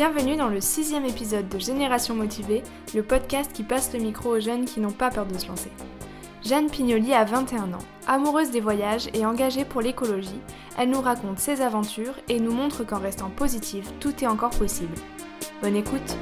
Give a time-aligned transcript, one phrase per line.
[0.00, 2.62] Bienvenue dans le sixième épisode de Génération Motivée,
[2.94, 5.70] le podcast qui passe le micro aux jeunes qui n'ont pas peur de se lancer.
[6.42, 7.84] Jeanne Pignoli a 21 ans.
[8.06, 10.40] Amoureuse des voyages et engagée pour l'écologie,
[10.78, 14.94] elle nous raconte ses aventures et nous montre qu'en restant positive, tout est encore possible.
[15.60, 16.16] Bonne écoute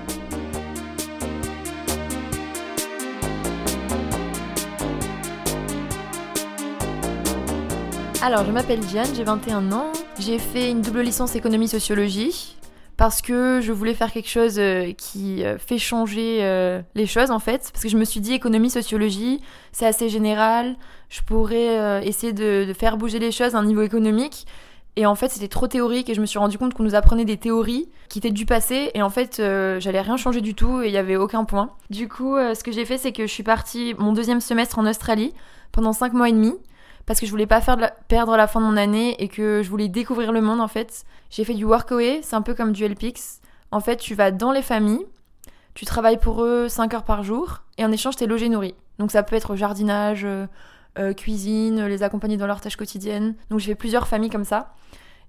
[8.21, 9.93] Alors, je m'appelle Jeanne, j'ai 21 ans.
[10.19, 12.58] J'ai fait une double licence économie-sociologie
[12.99, 17.31] parce que je voulais faire quelque chose euh, qui euh, fait changer euh, les choses
[17.31, 17.71] en fait.
[17.73, 20.77] Parce que je me suis dit économie, sociologie, c'est assez général.
[21.09, 24.47] Je pourrais essayer de, faire bouger les choses à un niveau économique.
[24.97, 27.25] Et en fait, c'était trop théorique et je me suis rendu compte qu'on nous apprenait
[27.25, 30.89] des théories qui étaient du passé et en fait, j'allais rien changer du tout et
[30.89, 31.71] il y avait aucun point.
[31.89, 34.87] Du coup, ce que j'ai fait, c'est que je suis partie mon deuxième semestre en
[34.87, 35.33] Australie
[35.73, 36.53] pendant 5 mois et demi
[37.09, 39.71] parce que je voulais pas faire perdre la fin de mon année et que je
[39.71, 41.07] voulais découvrir le monde en fait.
[41.31, 43.41] J'ai fait du workaway, c'est un peu comme du LPX.
[43.71, 45.07] En fait, tu vas dans les familles,
[45.73, 48.75] tu travailles pour eux 5 heures par jour et en échange, tu es logé nourri.
[48.99, 50.47] Donc ça peut être jardinage, euh,
[50.99, 53.35] euh, cuisine, les accompagner dans leurs tâches quotidiennes.
[53.49, 54.75] Donc j'ai fait plusieurs familles comme ça.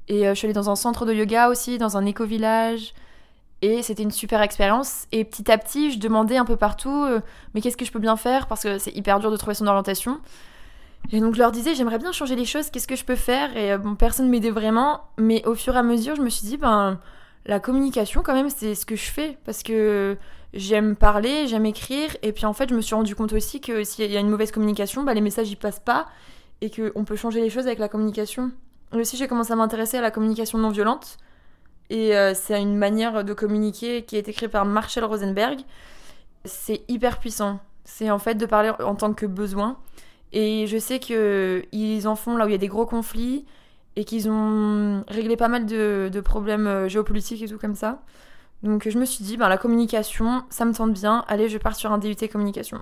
[0.09, 2.93] Et euh, je suis allée dans un centre de yoga aussi, dans un éco-village.
[3.61, 5.05] Et c'était une super expérience.
[5.13, 7.05] Et petit à petit, je demandais un peu partout,
[7.53, 8.47] mais qu'est-ce que je peux bien faire?
[8.47, 10.19] Parce que c'est hyper dur de trouver son orientation.
[11.11, 13.55] Et donc je leur disais, j'aimerais bien changer les choses, qu'est-ce que je peux faire?
[13.57, 16.45] Et euh, bon, personne m'aidait vraiment, mais au fur et à mesure, je me suis
[16.45, 16.99] dit, ben,
[17.45, 20.17] la communication, quand même, c'est ce que je fais, parce que
[20.53, 23.83] j'aime parler, j'aime écrire, et puis en fait, je me suis rendu compte aussi que
[23.83, 26.07] s'il y a une mauvaise communication, ben, les messages, ils passent pas,
[26.61, 28.51] et qu'on peut changer les choses avec la communication.
[28.93, 31.17] Et aussi, j'ai commencé à m'intéresser à la communication non violente,
[31.89, 35.61] et euh, c'est une manière de communiquer qui a été créée par Marshall Rosenberg.
[36.45, 37.59] C'est hyper puissant.
[37.83, 39.77] C'est en fait de parler en tant que besoin.
[40.31, 43.45] Et je sais qu'ils en font là où il y a des gros conflits
[43.95, 48.01] et qu'ils ont réglé pas mal de, problèmes euh, géopolitiques et tout comme ça.
[48.63, 51.25] Donc je me suis dit, ben, la communication, ça me tente bien.
[51.27, 52.79] Allez, je pars sur un DUT communication.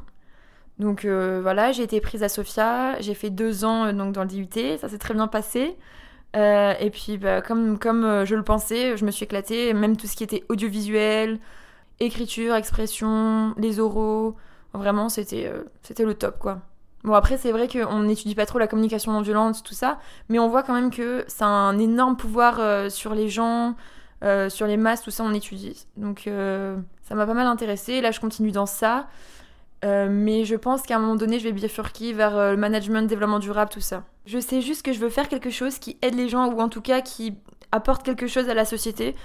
[0.80, 4.24] Donc euh, voilà, j'ai été prise à Sofia, j'ai fait deux ans euh, donc, dans
[4.24, 5.76] le DUT, ça s'est très bien passé.
[6.36, 10.16] et puis bah, comme, comme je le pensais, je me suis éclatée, même tout ce
[10.16, 11.40] qui était audiovisuel,
[12.00, 14.36] écriture, expression, les oraux,
[14.74, 15.52] vraiment c'était
[15.82, 16.62] c'était le top quoi.
[17.08, 19.98] Bon, après, c'est vrai qu'on n'étudie pas trop la communication non violente, tout ça,
[20.28, 23.76] mais on voit quand même que ça a un énorme pouvoir euh, sur les gens,
[24.26, 25.88] euh, sur les masses, tout ça, on étudie.
[25.96, 28.02] Donc, euh, ça m'a pas mal intéressé.
[28.02, 29.08] Là, je continue dans ça.
[29.84, 33.72] mais je pense qu'à un moment donné, je vais bifurquer vers le management, développement durable,
[33.72, 34.04] tout ça.
[34.26, 36.68] Je sais juste que je veux faire quelque chose qui aide les gens, ou en
[36.68, 37.36] tout cas qui
[37.72, 39.16] apporte quelque chose à la société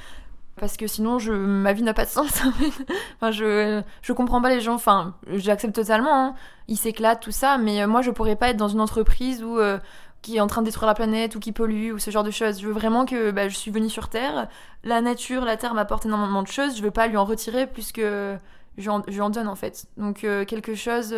[0.57, 2.43] parce que sinon je, ma vie n'a pas de sens.
[3.31, 6.35] je, je comprends pas les gens, enfin, j'accepte totalement, hein.
[6.69, 9.59] ils s'éclatent, tout ça, mais euh, moi je pourrais pas être dans une entreprise où,
[9.59, 9.79] euh,
[10.21, 12.31] qui est en train de détruire la planète ou qui pollue ou ce genre de
[12.31, 12.61] choses.
[12.61, 14.49] Je veux vraiment que bah, je suis venue sur Terre,
[14.85, 17.93] la nature, la Terre m'apporte énormément de choses, je veux pas lui en retirer plus
[17.93, 18.37] que
[18.79, 19.87] je en, donne en fait.
[19.97, 21.15] Donc euh, quelque chose,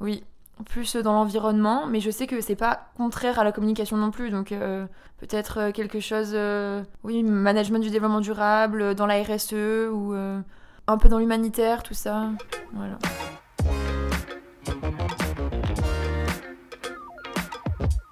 [0.00, 0.22] oui,
[0.62, 4.30] plus dans l'environnement, mais je sais que c'est pas contraire à la communication non plus,
[4.30, 4.86] donc euh,
[5.18, 10.14] peut-être euh, quelque chose, euh, oui, management du développement durable, dans la RSE ou
[10.86, 12.30] un peu dans l'humanitaire, tout ça.
[12.72, 12.98] Voilà.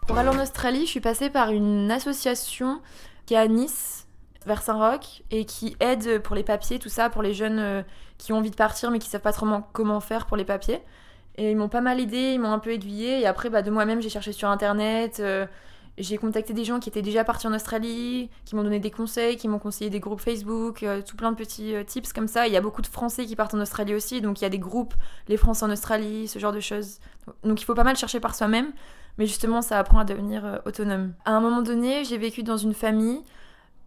[0.06, 2.80] Pour aller en Australie, je suis passée par une association
[3.26, 4.06] qui est à Nice,
[4.46, 7.84] vers Saint-Roch, et qui aide pour les papiers, tout ça, pour les jeunes
[8.16, 10.82] qui ont envie de partir mais qui savent pas trop comment faire pour les papiers.
[11.38, 13.20] Et ils m'ont pas mal aidé, ils m'ont un peu aiguillé.
[13.20, 15.18] Et après, bah, de moi-même, j'ai cherché sur Internet.
[15.20, 15.46] Euh,
[15.96, 19.36] j'ai contacté des gens qui étaient déjà partis en Australie, qui m'ont donné des conseils,
[19.36, 22.48] qui m'ont conseillé des groupes Facebook, euh, tout plein de petits euh, tips comme ça.
[22.48, 24.50] Il y a beaucoup de Français qui partent en Australie aussi, donc il y a
[24.50, 24.94] des groupes,
[25.28, 26.98] les Français en Australie, ce genre de choses.
[27.44, 28.72] Donc il faut pas mal chercher par soi-même,
[29.16, 31.14] mais justement ça apprend à devenir autonome.
[31.24, 33.22] À un moment donné, j'ai vécu dans une famille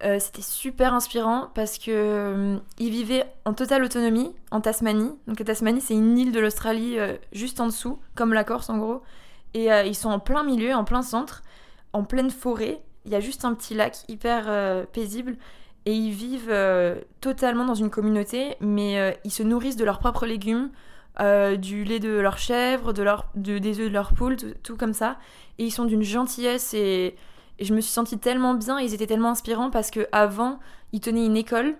[0.03, 5.11] euh, c'était super inspirant parce que euh, ils vivaient en totale autonomie en Tasmanie.
[5.27, 8.69] Donc la Tasmanie, c'est une île de l'Australie euh, juste en dessous, comme la Corse
[8.69, 9.01] en gros.
[9.53, 11.43] Et ils sont en plein milieu, en plein centre,
[11.91, 12.81] en pleine forêt.
[13.03, 15.35] Il y a juste un petit lac hyper paisible.
[15.85, 16.55] Et ils vivent
[17.19, 20.69] totalement dans une communauté, mais ils se nourrissent de leurs propres légumes,
[21.19, 24.93] du lait de leurs chèvres, de leur, des œufs de leurs poules, tout, tout, comme
[24.93, 25.17] ça.
[25.57, 27.17] Et ils sont d'une gentillesse et
[27.61, 30.59] et je me suis sentie tellement bien, ils étaient tellement inspirants parce que avant,
[30.93, 31.75] ils tenaient une école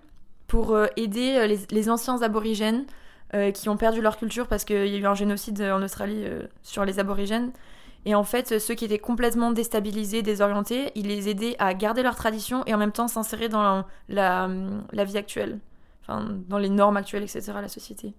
[0.46, 2.86] pour euh, aider euh, les, anciens aborigènes
[3.34, 6.24] euh, qui ont perdu leur culture parce qu'il y a eu un génocide en Australie
[6.62, 7.52] sur les aborigènes.
[8.06, 12.16] Et en fait, ceux qui étaient complètement déstabilisés, désorientés, ils les aidaient à garder leur
[12.16, 14.48] tradition et en même temps s'insérer dans la,
[14.94, 15.60] vie actuelle,
[16.08, 18.14] dans les normes actuelles, etc., la société.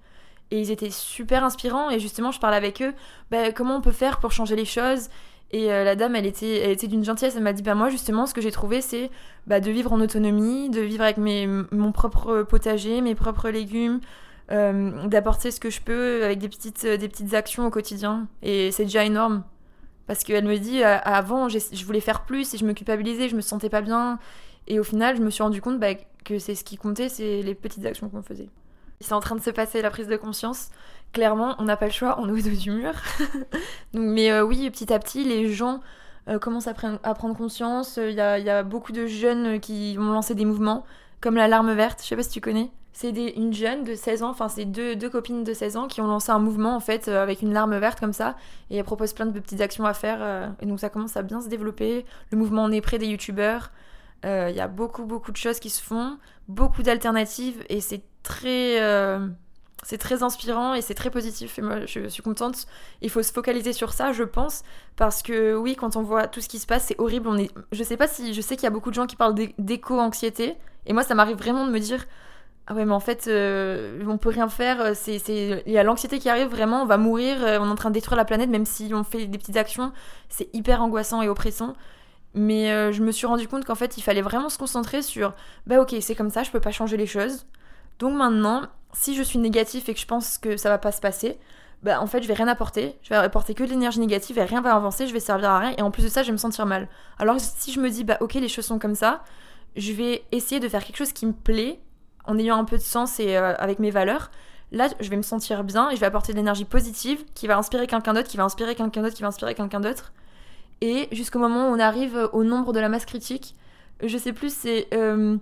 [0.50, 2.92] Et ils étaient super inspirants et justement, je parlais avec eux,
[3.30, 5.08] bah, comment on peut faire pour changer les choses
[5.52, 7.34] Et la dame, elle était, elle était d'une gentillesse.
[7.36, 9.10] Elle m'a dit, bah moi justement, ce que j'ai trouvé, c'est
[9.46, 14.00] bah, de vivre en autonomie, de vivre avec mes, mon propre potager, mes propres légumes,
[14.48, 18.28] d'apporter ce que je peux avec des petites, des petites actions au quotidien.
[18.42, 19.44] Et c'est déjà énorme.
[20.06, 23.40] Parce qu'elle me dit, avant, je voulais faire plus et je me culpabilisais, je me
[23.40, 24.18] sentais pas bien.
[24.66, 25.94] Et au final, je me suis rendu compte bah,
[26.24, 28.48] que c'est ce qui comptait, c'est les petites actions qu'on faisait.
[29.00, 30.70] C'est en train de se passer la prise de conscience.
[31.12, 32.94] Clairement, on n'a pas le choix, on est au dos du mur.
[33.92, 35.80] Mais euh, oui, petit à petit, les gens
[36.28, 37.98] euh, commencent à, prendre conscience.
[38.02, 40.86] Il y, a, beaucoup de jeunes qui ont lancé des mouvements,
[41.20, 42.70] comme l'alarme verte, je sais pas si tu connais.
[42.94, 46.06] C'est une jeune de 16 ans, enfin c'est deux, copines de 16 ans qui ont
[46.06, 48.36] lancé un mouvement en fait euh, avec une larme verte comme ça
[48.70, 51.40] et elles proposent plein de petites actions à faire et donc ça commence à bien
[51.40, 52.04] se développer.
[52.30, 53.70] Le mouvement en est près des youtubeurs.
[54.24, 56.18] Il y a beaucoup beaucoup de choses qui se font,
[56.48, 58.78] beaucoup d'alternatives et c'est très,
[59.82, 61.58] c'est très inspirant et c'est très positif.
[61.58, 62.66] Et moi, je suis contente.
[63.00, 64.62] Il faut se focaliser sur ça, je pense,
[64.96, 67.28] parce que oui, quand on voit tout ce qui se passe, c'est horrible.
[67.28, 69.16] On est, je sais pas si, je sais qu'il y a beaucoup de gens qui
[69.16, 70.56] parlent d'éco-anxiété,
[70.86, 72.06] et moi, ça m'arrive vraiment de me dire.
[72.68, 74.94] Ah ouais, mais en fait, euh, on peut rien faire.
[74.94, 75.16] C'est.
[75.66, 77.90] Il y a l'anxiété qui arrive, vraiment, on va mourir, euh, on est en train
[77.90, 79.92] de détruire la planète, même si on fait des petites actions.
[80.28, 81.74] C'est hyper angoissant et oppressant.
[82.34, 85.34] Mais je me suis rendu compte qu'en fait, il fallait vraiment se concentrer sur
[85.66, 87.44] bah ok, c'est comme ça, je peux pas changer les choses.
[87.98, 88.62] Donc maintenant,
[88.92, 91.38] si je suis négatif et que je pense que ça va pas se passer,
[91.82, 94.44] bah en fait je vais rien apporter, je vais apporter que de l'énergie négative et
[94.44, 96.32] rien va avancer, je vais servir à rien et en plus de ça je vais
[96.32, 96.88] me sentir mal.
[97.18, 99.24] Alors si je me dis bah ok les choses sont comme ça,
[99.76, 101.80] je vais essayer de faire quelque chose qui me plaît
[102.24, 104.30] en ayant un peu de sens et euh, avec mes valeurs.
[104.70, 107.58] Là je vais me sentir bien et je vais apporter de l'énergie positive qui va
[107.58, 110.12] inspirer quelqu'un d'autre, qui va inspirer quelqu'un d'autre, qui va inspirer quelqu'un d'autre.
[110.80, 113.56] Et jusqu'au moment où on arrive au nombre de la masse critique,
[114.02, 115.36] je sais plus c'est euh,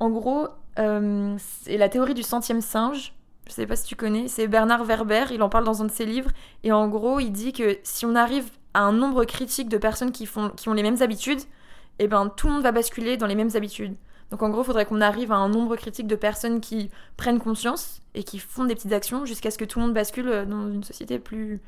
[0.00, 0.48] en gros
[0.78, 3.14] euh, c'est la théorie du centième singe.
[3.46, 4.28] Je sais pas si tu connais.
[4.28, 6.30] C'est Bernard Werber, il en parle dans un de ses livres.
[6.62, 10.12] Et en gros, il dit que si on arrive à un nombre critique de personnes
[10.12, 11.40] qui, ont les mêmes habitudes,
[11.98, 13.94] eh ben tout le monde va basculer dans les mêmes habitudes.
[14.30, 17.38] Donc en gros, il faudrait qu'on arrive à un nombre critique de personnes qui prennent
[17.38, 20.68] conscience et qui font des petites actions jusqu'à ce que tout le monde bascule dans
[20.70, 21.60] une société plus,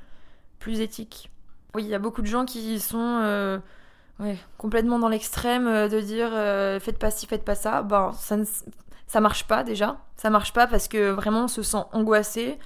[0.59, 1.31] plus éthique.
[1.75, 3.59] Oui, il y a beaucoup de gens qui sont euh,
[4.57, 6.31] complètement dans l'extrême euh, de dire
[6.81, 7.83] faites pas ci, faites pas ça.
[7.83, 8.45] Ben, ne,
[9.07, 9.99] ça marche pas déjà.
[10.17, 12.59] Ça marche pas parce que vraiment on se sent angoissé,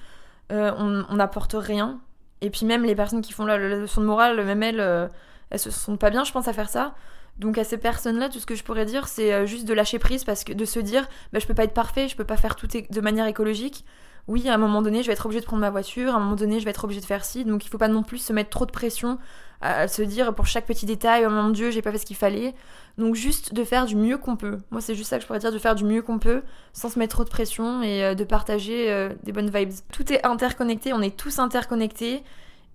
[0.51, 1.99] euh, on n'apporte rien.
[2.41, 5.07] Et puis même les personnes qui font la, leçon de morale, même elles, euh,
[5.49, 6.95] elles se sentent pas bien, je pense, à faire ça.
[7.37, 9.99] Donc à ces personnes-là, tout ce que je pourrais dire, c'est euh, juste de lâcher
[9.99, 12.37] prise parce que de se dire, bah, je peux pas être parfait, je peux pas
[12.37, 13.85] faire tout de manière écologique
[14.27, 16.19] oui, à un moment donné, je vais être obligée de prendre ma voiture, à un
[16.19, 17.43] moment donné, je vais être obligée de faire ci.
[17.43, 19.17] Donc il faut pas non plus se mettre trop de pression
[19.61, 22.15] à, se dire pour chaque petit détail, oh mon dieu, j'ai pas fait ce qu'il
[22.15, 22.53] fallait.
[22.97, 24.57] Donc juste de faire du mieux qu'on peut.
[24.71, 26.41] Moi, c'est juste ça que je pourrais dire, de faire du mieux qu'on peut,
[26.73, 29.71] sans se mettre trop de pression et euh, de partager euh, des bonnes vibes.
[29.91, 32.23] Tout est interconnecté, on est tous interconnectés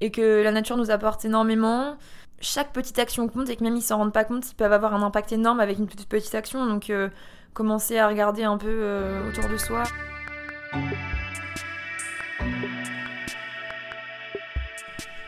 [0.01, 1.97] et que la nature nous apporte énormément.
[2.41, 4.95] Chaque petite action compte et que même ils s'en rendent pas compte, ils peuvent avoir
[4.95, 6.67] un impact énorme avec une petite, petite action.
[6.67, 7.09] Donc euh,
[7.55, 9.85] commencer à regarder un peu autour de soi.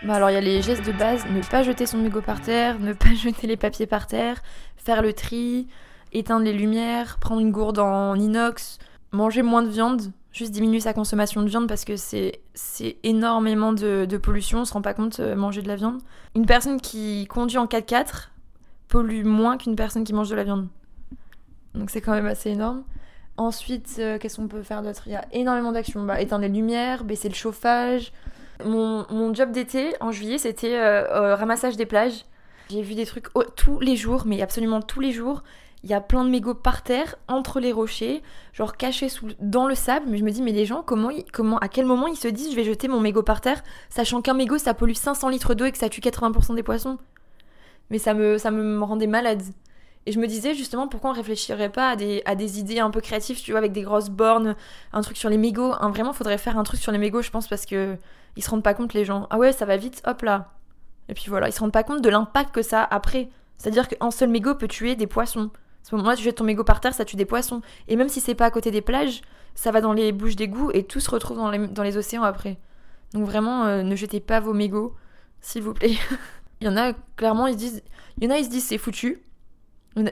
[0.04, 2.40] Bah alors il y a les gestes de base, ne pas jeter son mégot par
[2.40, 4.42] terre, ne pas jeter les papiers par terre,
[4.76, 5.66] faire le tri,
[6.12, 8.78] éteindre les lumières, prendre une gourde en inox,
[9.10, 12.40] manger moins de viande, juste diminuer sa consommation de viande parce que c'est,
[13.02, 16.00] énormément de, pollution, on se rend pas compte euh, manger de la viande.
[16.36, 18.28] Une personne qui conduit en 4x4
[18.86, 20.68] pollue moins qu'une personne qui mange de la viande.
[21.74, 22.84] Donc c'est quand même assez énorme.
[23.36, 25.02] Ensuite, euh, qu'est-ce qu'on peut faire d'autre?
[25.06, 26.04] Il y a énormément d'actions.
[26.04, 28.12] Bah, éteindre les lumières, baisser le chauffage.
[28.64, 32.24] Mon, job d'été en juillet, c'était euh, ramassage des plages.
[32.70, 35.42] J'ai vu des trucs tous les jours, mais absolument tous les jours.
[35.84, 38.22] Il y a plein de mégots par terre, entre les rochers,
[38.52, 40.06] genre cachés sous, dans le sable.
[40.08, 42.50] Mais je me dis, mais les gens, comment, comment, à quel moment ils se disent,
[42.50, 45.66] je vais jeter mon mégot par terre, sachant qu'un mégot, ça pollue 500 litres d'eau
[45.66, 46.98] et que ça tue 80% des poissons
[47.90, 49.42] Mais ça me, ça me rendait malade.
[50.06, 52.90] Et je me disais justement pourquoi on réfléchirait pas à des, à des idées un
[52.90, 54.56] peu créatives, tu vois, avec des grosses bornes,
[54.92, 55.74] un truc sur les mégots.
[55.80, 57.96] Hein, vraiment, faudrait faire un truc sur les mégots, je pense, parce que
[58.36, 59.26] ils se rendent pas compte les gens.
[59.30, 60.52] Ah ouais, ça va vite, hop là.
[61.08, 63.28] Et puis voilà, ils se rendent pas compte de l'impact que ça a après.
[63.56, 65.50] C'est-à-dire qu'un seul mégot peut tuer des poissons.
[65.54, 67.62] À ce moment-là, tu jettes ton mégot par terre, ça tue des poissons.
[67.88, 69.22] Et même si c'est pas à côté des plages,
[69.54, 72.22] ça va dans les bouches d'égout et tout se retrouve dans les, dans les océans
[72.22, 72.58] après.
[73.14, 74.94] Donc vraiment, euh, ne jetez pas vos mégots,
[75.40, 75.96] s'il vous plaît.
[76.60, 77.82] il y en a, clairement, ils se disent,
[78.18, 79.22] il y en a, ils se disent c'est foutu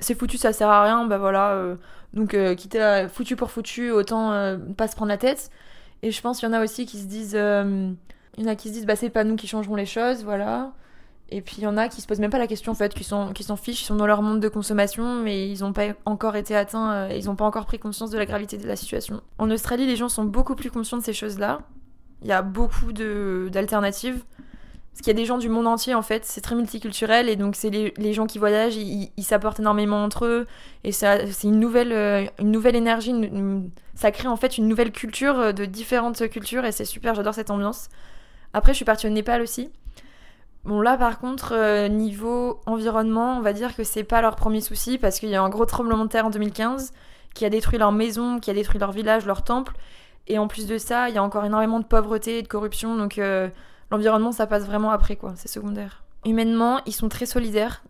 [0.01, 1.53] c'est foutu, ça sert à rien, bah voilà.
[1.53, 1.77] Euh,
[2.13, 5.51] donc, euh, quitter foutu pour foutu, autant euh, pas se prendre la tête.
[6.07, 7.33] Et je pense qu'il y en a aussi qui se disent.
[7.33, 10.23] il y en a qui se disent, bah c'est pas nous qui changerons les choses,
[10.23, 10.73] voilà.
[11.31, 12.95] Et puis il y en a qui se posent même pas la question en fait,
[12.95, 15.89] qui s'en qui fichent, ils sont dans leur monde de consommation, mais ils n'ont pas
[16.05, 19.21] encore été atteints, ils n'ont pas encore pris conscience de la gravité de la situation.
[19.39, 21.63] En Australie, les gens sont beaucoup plus conscients de ces choses-là.
[22.23, 24.23] Il y a beaucoup d'alternatives.
[24.97, 27.37] Parce qu'il y a des gens du monde entier en fait, c'est très multiculturel et
[27.37, 30.47] donc c'est les, gens qui voyagent, ils s'apportent énormément entre eux
[30.85, 33.13] et c'est une nouvelle, euh, une nouvelle énergie,
[33.95, 37.35] ça crée en fait une nouvelle culture euh, de différentes cultures et c'est super, j'adore
[37.35, 37.91] cette ambiance.
[38.55, 39.71] Après je suis partie au Népal aussi.
[40.65, 44.63] Bon là par contre euh, niveau environnement on va dire que c'est pas leur premier
[44.63, 46.95] souci parce qu'il y a un gros tremblement de terre en 2015
[47.35, 49.75] qui a détruit leur maison, qui a détruit leur village, leur temple
[50.27, 52.97] et en plus de ça il y a encore énormément de pauvreté et de corruption
[52.97, 53.21] donc
[53.91, 55.35] L'environnement, ça passe vraiment après, quoi.
[55.37, 56.05] C'est secondaire.
[56.25, 57.83] Humainement, ils sont très solidaires.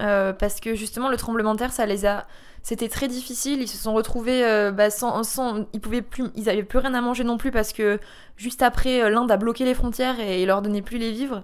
[0.00, 2.26] Euh, parce que justement, le tremblement de terre, ça les a.
[2.62, 3.60] C'était très difficile.
[3.60, 6.24] Ils se sont retrouvés euh, bah, sans, sans, Ils pouvaient plus.
[6.34, 7.98] Ils avaient plus rien à manger non plus parce que
[8.36, 11.42] juste après, euh, l'Inde a bloqué les frontières et, et leur donnait plus les vivres.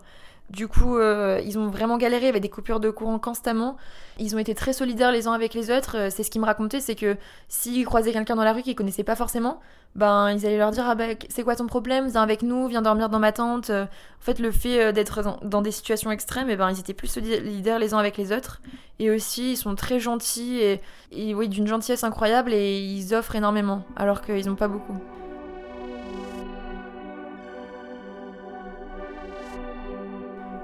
[0.50, 3.76] Du coup, euh, ils ont vraiment galéré avec des coupures de courant constamment.
[4.19, 5.97] Ils ont été très solidaires les uns avec les autres.
[5.97, 8.75] Euh, c'est ce qu'ils me racontaient, c'est que s'ils croisaient quelqu'un dans la rue qu'ils
[8.75, 9.61] connaissaient pas forcément,
[9.95, 12.81] ben ils allaient leur dire ah ben c'est quoi ton problème, viens avec nous, viens
[12.81, 13.69] dormir dans ma tente.
[13.69, 17.09] Euh, en fait, le fait d'être dans, des situations extrêmes, eh ben ils étaient plus
[17.09, 18.62] solidaires les uns avec les autres.
[19.00, 20.81] Et aussi, ils sont très gentils et,
[21.12, 24.99] et oui d'une gentillesse incroyable et ils offrent énormément alors qu'ils n'ont pas beaucoup.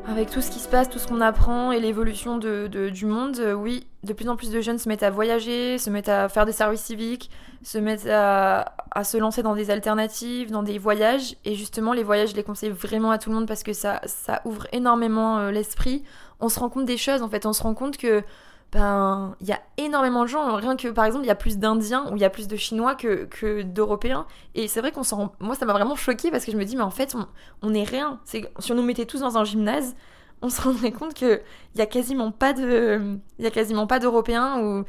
[0.07, 3.39] Avec tout ce qui se passe, tout ce qu'on apprend et l'évolution de, du monde,
[3.39, 6.29] euh, oui, de plus en plus de jeunes se mettent à voyager, se mettent à
[6.29, 7.31] faire des services civiques,
[7.63, 11.37] se mettent à, se lancer dans des alternatives, dans des voyages.
[11.47, 14.03] Et justement, les voyages, je les conseille vraiment à tout le monde parce que ça,
[14.05, 16.05] ça ouvre énormément euh, l'esprit.
[16.39, 17.47] On se rend compte des choses, en fait.
[17.47, 18.23] On se rend compte que
[18.75, 21.59] ben il y a énormément de gens rien que par exemple il y a plus
[21.59, 24.27] d'indiens ou il y a plus de chinois que, d'européens.
[24.55, 26.77] Et c'est vrai qu'on s'en moi ça m'a vraiment choqué parce que je me dis
[26.77, 27.27] mais en fait on,
[27.63, 28.21] on est rien.
[28.25, 29.95] Si on nous mettait tous dans un gymnase
[30.43, 31.41] on se rendrait compte que
[31.75, 34.85] il y a quasiment pas a quasiment pas d'européens ou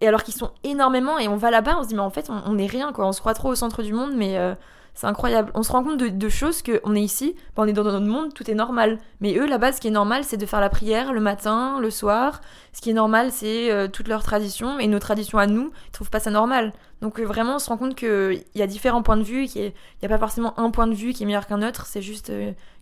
[0.00, 2.30] et alors qu'ils sont énormément et on va là-bas on se dit mais en fait
[2.30, 4.54] on, est rien quoi on se croit trop au centre du monde mais euh,
[4.94, 5.50] c'est incroyable.
[5.54, 8.34] On se rend compte de, de choses qu'on est ici, on est dans notre monde,
[8.34, 8.98] tout est normal.
[9.20, 11.90] Mais eux, là-bas, ce qui est normal, c'est de faire la prière le matin, le
[11.90, 12.40] soir.
[12.72, 14.78] Ce qui est normal, c'est euh, toutes leurs traditions.
[14.78, 16.72] Et nos traditions à nous, ils trouvent pas ça normal.
[17.00, 19.62] Donc euh, vraiment, on se rend compte qu'il y a différents points de vue, qu'il
[19.62, 22.32] n'y a, pas forcément un point de vue qui est meilleur qu'un autre, c'est juste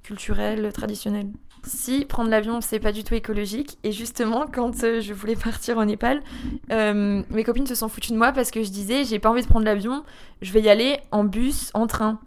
[0.03, 1.27] culturel, traditionnel.
[1.69, 3.79] Si prendre l'avion, c'est pas du tout écologique.
[3.85, 6.23] Et justement, quand je voulais partir au Népal,
[6.71, 9.47] mes copines se sont foutues de moi parce que je disais, j'ai pas envie de
[9.47, 10.03] prendre l'avion,
[10.43, 12.19] je vais y aller en bus, en train.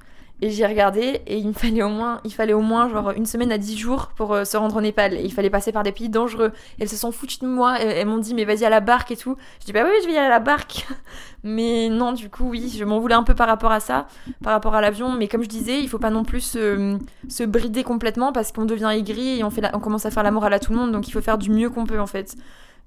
[0.43, 3.27] Et j'ai regardé et il me fallait au moins, il fallait au moins genre une
[3.27, 5.19] semaine à dix jours pour euh, se rendre au Népal.
[5.23, 6.51] Il fallait passer par des pays dangereux.
[6.79, 7.79] elles se sont foutues de moi.
[7.79, 9.37] elles m'ont dit mais vas-y à la barque et tout.
[9.59, 10.87] Je dis bah oui je vais y aller à la barque.
[11.43, 14.07] mais non du coup oui je m'en voulais un peu par rapport à ça,
[14.43, 15.11] par rapport à l'avion.
[15.11, 16.97] Mais comme je disais il faut pas non plus se,
[17.29, 20.31] se brider complètement parce qu'on devient aigri et on fait on commence à faire la
[20.31, 20.91] morale à tout le monde.
[20.91, 22.35] Donc il faut faire du mieux qu'on peut en fait.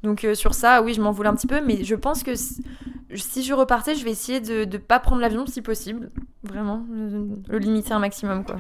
[0.05, 2.35] Donc euh, sur ça, oui, je m'en voulais un petit peu, mais je pense que
[2.37, 6.11] si je repartais, je vais essayer de ne pas prendre l'avion si possible.
[6.45, 8.57] Vraiment, le limiter un maximum, quoi.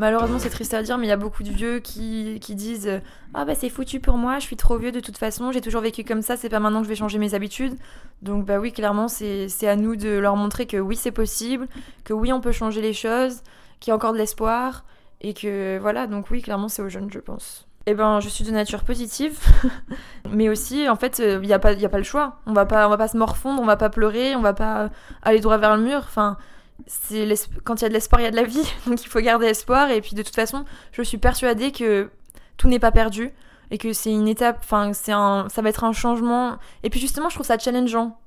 [0.00, 3.00] Malheureusement, c'est triste à dire, mais il y a beaucoup de vieux qui, qui disent
[3.32, 5.82] Ah, bah c'est foutu pour moi, je suis trop vieux de toute façon, j'ai toujours
[5.82, 7.76] vécu comme ça, c'est pas maintenant que je vais changer mes habitudes.
[8.20, 11.68] Donc, bah oui, clairement, c'est à nous de leur montrer que oui, c'est possible,
[12.02, 13.42] que oui, on peut changer les choses,
[13.78, 14.84] qu'il y a encore de l'espoir,
[15.20, 17.68] et que voilà, donc oui, clairement, c'est aux jeunes, je pense.
[17.86, 19.38] Eh ben, je suis de nature positive,
[20.30, 22.40] mais aussi, en fait, il euh, n'y a, pas, y a pas le choix.
[22.46, 24.88] On va pas, on va pas se morfondre, on va pas pleurer, on va pas
[25.22, 25.98] aller droit vers le mur.
[25.98, 26.38] Enfin,
[26.86, 27.28] c'est
[27.62, 29.20] quand il y a de l'espoir, il y a de la vie, donc il faut
[29.20, 29.90] garder espoir.
[29.90, 32.10] Et puis, de toute façon, je suis persuadée que
[32.56, 33.32] tout n'est pas perdu
[33.70, 36.56] et que c'est une étape, enfin, c'est un, ça va être un changement.
[36.84, 38.18] Et puis, justement, je trouve ça challengeant.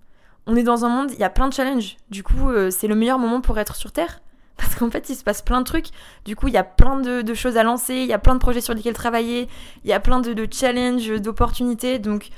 [0.45, 1.97] On est dans un monde, il y a plein de challenges.
[2.11, 4.21] Du coup, euh, c'est le meilleur moment pour être sur Terre
[4.57, 5.87] parce qu'en fait il se passe plein de trucs.
[6.25, 8.39] Du coup il y a plein de, choses à lancer, il y a plein de
[8.39, 9.47] projets sur lesquels travailler,
[9.83, 11.99] il y a plein de, challenges, d'opportunités.
[11.99, 12.29] Donc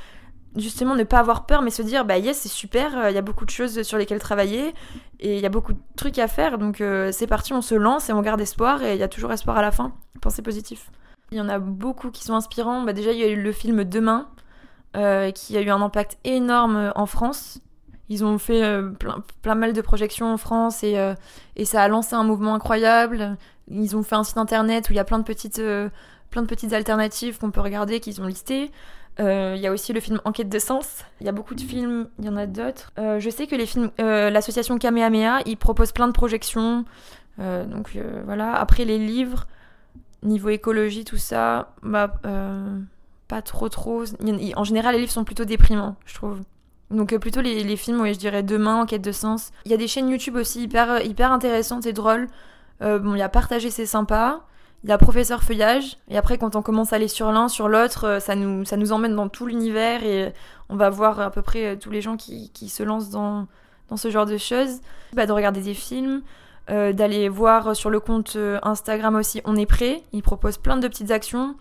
[0.55, 3.19] justement ne pas avoir peur mais se dire bah yes c'est super, euh, il y
[3.19, 4.73] a beaucoup de choses sur lesquelles travailler
[5.19, 6.57] et il y a beaucoup de trucs à faire.
[6.57, 9.07] Donc euh, c'est parti, on se lance et on garde espoir et il y a
[9.07, 9.93] toujours espoir à la fin.
[10.21, 10.91] Pensez positif.
[11.31, 12.81] Il y en a beaucoup qui sont inspirants.
[12.81, 14.29] Bah, déjà il y a eu le film Demain.
[14.97, 17.61] Euh, qui a eu un impact énorme en France
[18.09, 21.13] ils ont fait euh, plein, plein, mal de projections en France et, euh,
[21.55, 23.37] et, ça a lancé un mouvement incroyable.
[23.69, 25.89] Ils ont fait un site internet où il y a plein de petites, euh,
[26.31, 28.71] plein de petites alternatives qu'on peut regarder, qu'ils ont listées.
[29.21, 31.03] Il y a aussi le film Enquête de sens.
[31.19, 32.93] Il y a beaucoup de films, il y en a d'autres.
[32.95, 36.85] je sais que les films, l'association Kamehameha, ils proposent plein de projections.
[37.37, 38.55] donc voilà.
[38.55, 39.45] Après les livres,
[40.23, 42.13] niveau écologie, tout ça, bah,
[43.27, 44.05] pas trop trop.
[44.55, 46.39] En général, les livres sont plutôt déprimants, je trouve.
[46.91, 49.51] Donc euh, plutôt les, films, oui, je dirais Demain, en quête de sens.
[49.65, 52.27] Il y a des chaînes YouTube aussi hyper, hyper intéressantes et drôles.
[52.81, 54.41] Euh, bon, il y a Partager, c'est sympa.
[54.83, 55.97] Il y a Professeur Feuillage.
[56.07, 58.77] Et après, quand on commence à aller sur l'un, sur l'autre, euh, ça nous, ça
[58.77, 60.33] nous emmène dans tout l'univers et
[60.69, 63.47] on va voir à peu près tous les gens qui, qui se lancent dans,
[63.89, 64.79] dans ce genre de choses,
[65.13, 66.21] bah, de regarder des films,
[66.69, 70.03] euh, d'aller voir sur le compte euh, Instagram aussi On est prêt.
[70.13, 71.55] Il propose plein de petites actions.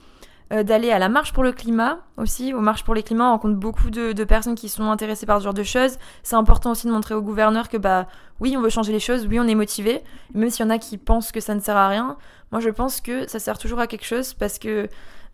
[0.51, 2.55] Euh, d'aller à la marche pour le climat aussi.
[2.55, 5.45] Aux marches pour le climat, on rencontre beaucoup de, personnes qui sont intéressées par ce
[5.45, 5.99] genre de choses.
[6.23, 8.07] C'est important aussi de montrer au gouverneur que bah
[8.41, 10.03] oui, on veut changer les choses, oui, on est motivé.
[10.33, 12.17] Même s'il y en a qui pensent que ça ne sert à rien,
[12.51, 14.89] moi je pense que ça sert toujours à quelque chose parce que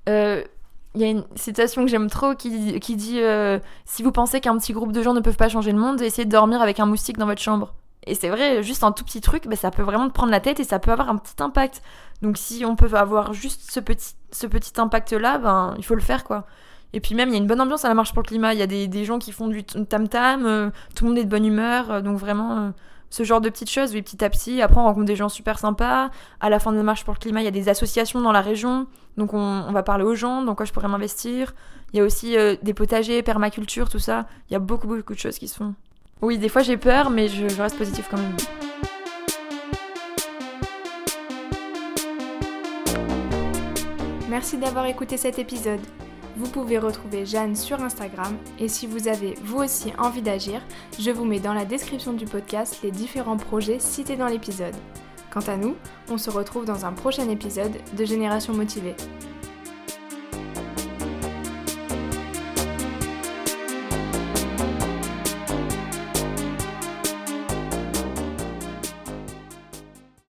[0.06, 3.21] il y a une citation que j'aime trop qui, qui dit
[3.85, 6.25] Si vous pensez qu'un petit groupe de gens ne peuvent pas changer le monde, essayez
[6.25, 7.75] de dormir avec un moustique dans votre chambre.
[8.06, 10.40] Et c'est vrai, juste un tout petit truc, bah, ça peut vraiment te prendre la
[10.40, 11.83] tête et ça peut avoir un petit impact.
[12.23, 16.00] Donc si on peut avoir juste ce petit, ce petit impact-là, ben, il faut le
[16.00, 16.46] faire, quoi.
[16.92, 18.52] Et puis même, il y a une bonne ambiance à la marche pour le climat.
[18.52, 21.24] Il y a des, des gens qui font du tam-tam, euh, tout le monde est
[21.24, 21.90] de bonne humeur.
[21.90, 22.70] Euh, donc vraiment, euh,
[23.10, 24.62] ce genre de petites choses, oui, petit à petit.
[24.62, 26.10] Après, on rencontre des gens super sympas.
[26.40, 28.32] À la fin de la marche pour le climat, il y a des associations dans
[28.32, 28.86] la région.
[29.16, 31.54] Donc on, on va parler aux gens, dans quoi je pourrais m'investir.
[31.92, 34.26] Il y a aussi des potagers, permaculture, tout ça.
[34.50, 35.74] Il y a beaucoup, beaucoup de choses qui se font.
[36.22, 38.36] Oui, des fois j'ai peur, mais je, reste positif quand même.
[44.34, 45.78] Merci d'avoir écouté cet épisode.
[46.36, 50.60] Vous pouvez retrouver Jeanne sur Instagram et si vous avez vous aussi envie d'agir,
[50.98, 54.74] je vous mets dans la description du podcast les différents projets cités dans l'épisode.
[55.30, 55.76] Quant à nous,
[56.10, 58.96] on se retrouve dans un prochain épisode de Génération Motivée.